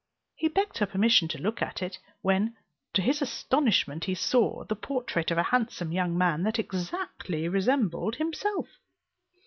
He 0.35 0.47
begged 0.47 0.79
her 0.79 0.87
permission 0.87 1.27
to 1.27 1.37
look 1.37 1.61
at 1.61 1.79
it; 1.83 1.99
when, 2.23 2.55
to 2.95 3.03
his 3.03 3.21
astonishment, 3.21 4.05
he 4.05 4.15
saw 4.15 4.63
the 4.63 4.75
portrait 4.75 5.29
of 5.29 5.37
a 5.37 5.43
handsome 5.43 5.91
young 5.91 6.17
man, 6.17 6.41
that 6.41 6.57
exactly 6.57 7.47
resembled 7.47 8.15
himself! 8.15 8.67